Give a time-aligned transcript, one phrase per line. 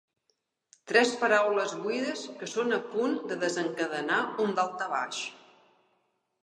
[0.91, 5.23] Tres paraules buides que són a punt de desencadenar un daltabaix.